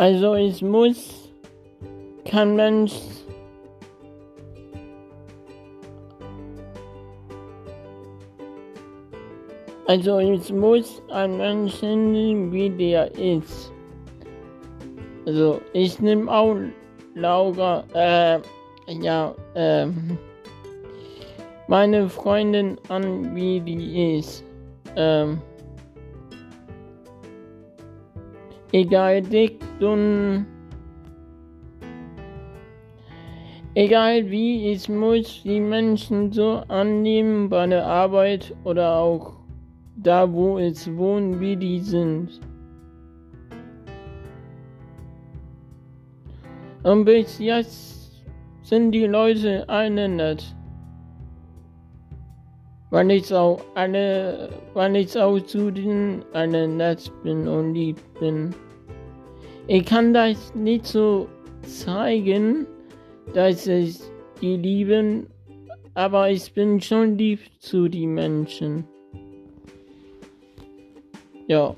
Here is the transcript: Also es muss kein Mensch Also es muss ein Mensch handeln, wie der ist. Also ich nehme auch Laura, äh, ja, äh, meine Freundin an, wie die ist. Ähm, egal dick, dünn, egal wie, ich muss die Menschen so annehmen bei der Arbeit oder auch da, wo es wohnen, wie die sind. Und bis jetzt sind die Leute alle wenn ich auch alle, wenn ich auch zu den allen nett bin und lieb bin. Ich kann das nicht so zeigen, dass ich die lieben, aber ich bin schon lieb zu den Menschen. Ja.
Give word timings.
Also 0.00 0.32
es 0.32 0.62
muss 0.62 1.30
kein 2.24 2.56
Mensch 2.56 2.94
Also 9.86 10.20
es 10.20 10.50
muss 10.50 11.02
ein 11.10 11.36
Mensch 11.36 11.82
handeln, 11.82 12.50
wie 12.50 12.70
der 12.70 13.14
ist. 13.18 13.70
Also 15.26 15.60
ich 15.74 16.00
nehme 16.00 16.32
auch 16.32 16.56
Laura, 17.14 17.84
äh, 17.92 18.40
ja, 19.02 19.34
äh, 19.52 19.86
meine 21.68 22.08
Freundin 22.08 22.78
an, 22.88 23.34
wie 23.34 23.60
die 23.60 24.16
ist. 24.16 24.44
Ähm, 24.96 25.42
egal 28.72 29.22
dick, 29.22 29.60
dünn, 29.80 30.46
egal 33.74 34.30
wie, 34.30 34.72
ich 34.72 34.88
muss 34.88 35.42
die 35.42 35.60
Menschen 35.60 36.32
so 36.32 36.62
annehmen 36.68 37.48
bei 37.48 37.66
der 37.66 37.86
Arbeit 37.86 38.54
oder 38.64 38.96
auch 38.96 39.32
da, 39.96 40.32
wo 40.32 40.58
es 40.58 40.96
wohnen, 40.96 41.40
wie 41.40 41.56
die 41.56 41.80
sind. 41.80 42.40
Und 46.82 47.04
bis 47.04 47.38
jetzt 47.38 48.24
sind 48.62 48.92
die 48.92 49.06
Leute 49.06 49.68
alle 49.68 50.08
wenn 52.90 53.10
ich 53.10 53.32
auch 53.32 53.60
alle, 53.74 54.50
wenn 54.74 54.94
ich 54.94 55.16
auch 55.16 55.38
zu 55.40 55.70
den 55.70 56.24
allen 56.32 56.76
nett 56.76 57.10
bin 57.22 57.46
und 57.46 57.74
lieb 57.74 57.98
bin. 58.18 58.54
Ich 59.66 59.84
kann 59.84 60.12
das 60.12 60.54
nicht 60.54 60.86
so 60.86 61.28
zeigen, 61.62 62.66
dass 63.32 63.66
ich 63.66 64.00
die 64.40 64.56
lieben, 64.56 65.28
aber 65.94 66.30
ich 66.30 66.52
bin 66.52 66.80
schon 66.80 67.16
lieb 67.16 67.40
zu 67.60 67.88
den 67.88 68.14
Menschen. 68.14 68.84
Ja. 71.46 71.74